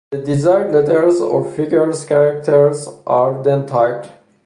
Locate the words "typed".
3.67-4.09